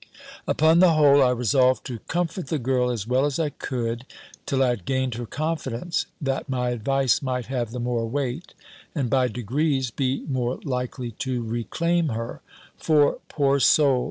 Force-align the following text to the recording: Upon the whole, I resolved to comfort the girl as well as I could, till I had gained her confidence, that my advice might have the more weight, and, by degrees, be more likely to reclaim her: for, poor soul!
Upon 0.47 0.79
the 0.79 0.93
whole, 0.93 1.21
I 1.21 1.29
resolved 1.29 1.85
to 1.85 1.99
comfort 2.07 2.47
the 2.47 2.57
girl 2.57 2.89
as 2.89 3.05
well 3.05 3.23
as 3.23 3.37
I 3.37 3.49
could, 3.51 4.03
till 4.47 4.63
I 4.63 4.69
had 4.69 4.85
gained 4.85 5.13
her 5.13 5.27
confidence, 5.27 6.07
that 6.19 6.49
my 6.49 6.69
advice 6.71 7.21
might 7.21 7.45
have 7.45 7.69
the 7.69 7.79
more 7.79 8.09
weight, 8.09 8.55
and, 8.95 9.11
by 9.11 9.27
degrees, 9.27 9.91
be 9.91 10.21
more 10.27 10.59
likely 10.63 11.11
to 11.21 11.43
reclaim 11.43 12.07
her: 12.09 12.41
for, 12.77 13.19
poor 13.29 13.59
soul! 13.59 13.99